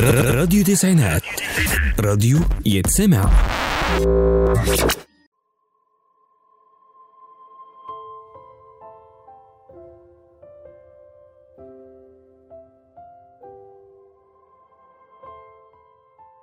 [0.00, 1.22] راديو تسعينات.
[2.00, 3.30] راديو يتسمع.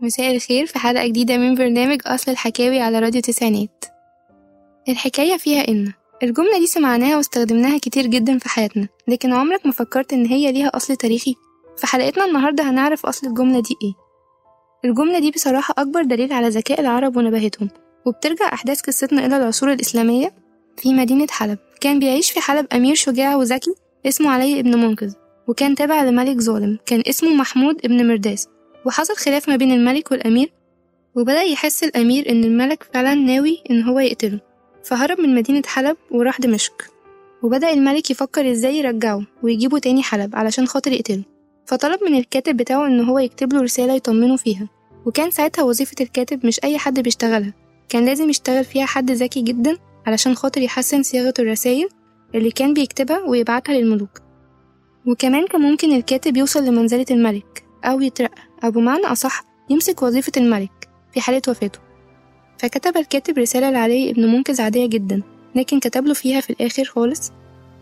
[0.00, 3.84] مساء الخير في حلقة جديدة من برنامج أصل الحكاوي على راديو تسعينات.
[4.88, 10.12] الحكاية فيها إن الجملة دي سمعناها واستخدمناها كتير جدا في حياتنا لكن عمرك ما فكرت
[10.12, 11.34] إن هي ليها أصل تاريخي؟
[11.80, 13.92] في حلقتنا النهاردة هنعرف أصل الجملة دي إيه.
[14.84, 17.68] الجملة دي بصراحة أكبر دليل على ذكاء العرب ونباهتهم
[18.06, 20.32] وبترجع أحداث قصتنا إلى العصور الإسلامية
[20.76, 21.58] في مدينة حلب.
[21.80, 23.74] كان بيعيش في حلب أمير شجاع وذكي
[24.06, 25.12] اسمه علي ابن منقذ
[25.48, 28.48] وكان تابع لملك ظالم كان اسمه محمود ابن مرداس.
[28.86, 30.52] وحصل خلاف ما بين الملك والأمير
[31.16, 34.40] وبدأ يحس الأمير إن الملك فعلا ناوي إن هو يقتله
[34.84, 36.82] فهرب من مدينة حلب وراح دمشق.
[37.42, 41.39] وبدأ الملك يفكر إزاي يرجعه ويجيبه تاني حلب علشان خاطر يقتله.
[41.70, 44.68] فطلب من الكاتب بتاعه إن هو يكتب له رسالة يطمنه فيها.
[45.06, 47.54] وكان ساعتها وظيفة الكاتب مش أي حد بيشتغلها.
[47.88, 51.88] كان لازم يشتغل فيها حد ذكي جدا علشان خاطر يحسن صياغة الرسايل
[52.34, 54.20] اللي كان بيكتبها ويبعتها للملوك.
[55.06, 60.88] وكمان كان ممكن الكاتب يوصل لمنزلة الملك أو يترقى أو بمعنى أصح يمسك وظيفة الملك
[61.14, 61.78] في حالة وفاته.
[62.58, 65.22] فكتب الكاتب رسالة لعلي ابن منقذ عادية جدا
[65.54, 67.32] لكن كتب له فيها في الآخر خالص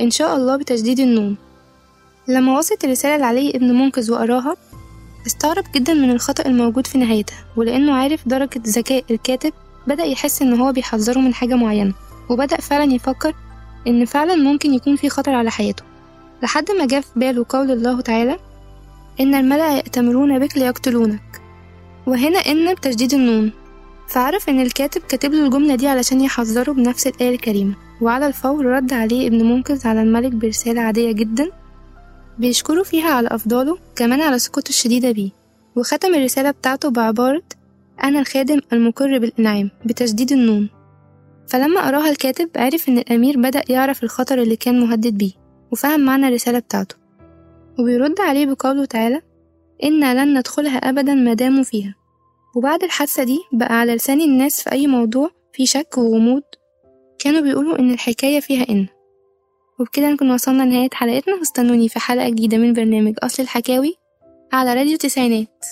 [0.00, 1.36] إن شاء الله بتجديد النون.
[2.28, 4.56] لما وصلت الرسالة لعلي ابن منقذ وقراها
[5.26, 9.52] استغرب جدا من الخطأ الموجود في نهايتها ولأنه عارف درجة ذكاء الكاتب
[9.86, 11.94] بدأ يحس إن هو بيحذره من حاجة معينة
[12.30, 13.34] وبدأ فعلا يفكر
[13.86, 15.82] إن فعلا ممكن يكون في خطر على حياته.
[16.42, 18.36] لحد ما جه في باله قول الله تعالى
[19.20, 21.42] إن الملأ يأتمرون بك ليقتلونك
[22.06, 23.52] وهنا إن بتجديد النون.
[24.08, 27.74] فعرف إن الكاتب كاتب له الجملة دي علشان يحذره بنفس الآية الكريمة.
[28.00, 31.50] وعلى الفور رد عليه ابن منقذ على الملك برسالة عادية جدا
[32.38, 35.30] بيشكره فيها على أفضاله كمان على ثقته الشديدة بيه.
[35.76, 37.42] وختم الرسالة بتاعته بعبارة
[38.04, 40.68] أنا الخادم المقر بالإنعام بتجديد النون.
[41.48, 45.32] فلما قراها الكاتب عرف إن الأمير بدأ يعرف الخطر اللي كان مهدد بيه
[45.72, 46.96] وفهم معنى الرسالة بتاعته.
[47.78, 49.20] وبيرد عليه بقوله تعالى
[49.84, 51.94] إنا لن ندخلها أبدا ما داموا فيها.
[52.56, 56.42] وبعد الحادثة دي بقى على لسان الناس في أي موضوع في شك وغموض
[57.18, 58.86] كانوا بيقولوا إن الحكاية فيها إن.
[59.80, 61.34] وبكده نكون وصلنا لنهاية حلقتنا.
[61.34, 63.96] واستنوني في حلقة جديدة من برنامج أصل الحكاوي
[64.52, 65.64] على راديو تسعينات.